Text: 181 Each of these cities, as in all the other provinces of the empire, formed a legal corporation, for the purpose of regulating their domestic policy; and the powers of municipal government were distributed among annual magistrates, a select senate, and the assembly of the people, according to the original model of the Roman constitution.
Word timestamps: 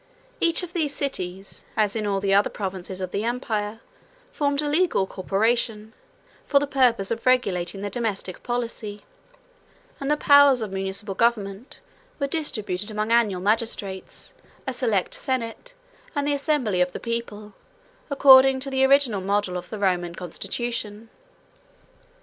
181 0.39 0.49
Each 0.49 0.63
of 0.63 0.73
these 0.73 0.95
cities, 0.95 1.63
as 1.77 1.95
in 1.95 2.07
all 2.07 2.19
the 2.19 2.33
other 2.33 2.49
provinces 2.49 3.01
of 3.01 3.11
the 3.11 3.23
empire, 3.23 3.81
formed 4.31 4.59
a 4.63 4.67
legal 4.67 5.05
corporation, 5.05 5.93
for 6.47 6.57
the 6.57 6.65
purpose 6.65 7.11
of 7.11 7.23
regulating 7.27 7.81
their 7.81 7.89
domestic 7.91 8.41
policy; 8.41 9.05
and 9.99 10.09
the 10.09 10.17
powers 10.17 10.61
of 10.61 10.71
municipal 10.71 11.13
government 11.13 11.81
were 12.19 12.25
distributed 12.25 12.89
among 12.89 13.11
annual 13.11 13.41
magistrates, 13.41 14.33
a 14.65 14.73
select 14.73 15.13
senate, 15.13 15.75
and 16.15 16.27
the 16.27 16.33
assembly 16.33 16.81
of 16.81 16.93
the 16.93 16.99
people, 16.99 17.53
according 18.09 18.59
to 18.61 18.71
the 18.71 18.83
original 18.83 19.21
model 19.21 19.55
of 19.55 19.69
the 19.69 19.77
Roman 19.77 20.15
constitution. 20.15 21.11